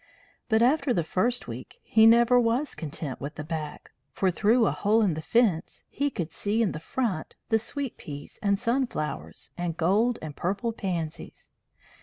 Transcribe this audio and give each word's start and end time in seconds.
But 0.49 0.63
after 0.63 0.95
the 0.95 1.03
first 1.03 1.47
week 1.47 1.77
he 1.83 2.07
never 2.07 2.39
was 2.39 2.73
content 2.73 3.21
with 3.21 3.35
the 3.35 3.43
back, 3.43 3.91
for 4.11 4.31
through 4.31 4.65
a 4.65 4.71
hole 4.71 5.03
in 5.03 5.13
the 5.13 5.21
fence 5.21 5.83
he 5.89 6.09
could 6.09 6.31
see 6.31 6.63
in 6.63 6.71
the 6.71 6.79
front 6.79 7.35
the 7.49 7.59
sweet 7.59 7.97
peas 7.97 8.39
and 8.41 8.57
sunflowers 8.57 9.51
and 9.59 9.77
gold 9.77 10.17
and 10.19 10.35
purple 10.35 10.73
pansies. 10.73 11.51